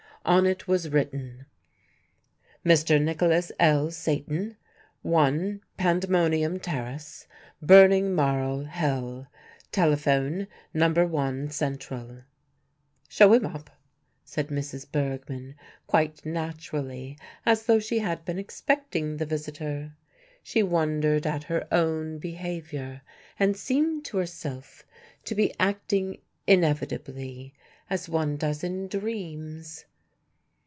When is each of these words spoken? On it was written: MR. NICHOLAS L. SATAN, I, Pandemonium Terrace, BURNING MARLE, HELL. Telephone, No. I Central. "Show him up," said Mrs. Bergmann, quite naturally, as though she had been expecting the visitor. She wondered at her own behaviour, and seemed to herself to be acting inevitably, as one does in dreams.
On 0.23 0.45
it 0.45 0.67
was 0.67 0.89
written: 0.89 1.47
MR. 2.63 3.01
NICHOLAS 3.01 3.51
L. 3.59 3.87
SATAN, 3.89 4.55
I, 5.03 5.59
Pandemonium 5.77 6.59
Terrace, 6.59 7.25
BURNING 7.59 8.13
MARLE, 8.13 8.65
HELL. 8.65 9.25
Telephone, 9.71 10.45
No. 10.75 10.93
I 11.17 11.47
Central. 11.47 12.19
"Show 13.09 13.33
him 13.33 13.47
up," 13.47 13.71
said 14.23 14.49
Mrs. 14.49 14.85
Bergmann, 14.91 15.55
quite 15.87 16.23
naturally, 16.23 17.17
as 17.43 17.65
though 17.65 17.79
she 17.79 17.97
had 17.97 18.23
been 18.23 18.37
expecting 18.37 19.17
the 19.17 19.25
visitor. 19.25 19.95
She 20.43 20.61
wondered 20.61 21.25
at 21.25 21.45
her 21.45 21.67
own 21.71 22.19
behaviour, 22.19 23.01
and 23.39 23.57
seemed 23.57 24.05
to 24.05 24.17
herself 24.17 24.85
to 25.25 25.33
be 25.33 25.51
acting 25.59 26.21
inevitably, 26.45 27.55
as 27.89 28.07
one 28.07 28.37
does 28.37 28.63
in 28.63 28.87
dreams. 28.87 29.85